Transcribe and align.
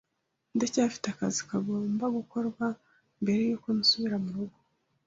Ndacyafite 0.55 1.05
akazi 1.09 1.41
kagomba 1.49 2.05
gukorwa 2.17 2.65
mbere 3.21 3.39
yuko 3.49 3.67
nsubira 3.77 4.17
murugo. 4.23 4.57